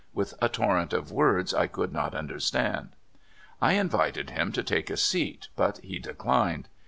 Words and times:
with 0.15 0.33
a 0.41 0.49
torrent 0.49 0.93
of 0.93 1.11
words 1.11 1.53
I 1.53 1.67
could 1.67 1.93
not 1.93 2.15
understand. 2.15 2.95
I 3.61 3.73
invited 3.73 4.31
him 4.31 4.51
to 4.53 4.63
take 4.63 4.89
a 4.89 4.97
seat, 4.97 5.49
but 5.55 5.77
he 5.83 5.99
dechned. 5.99 6.65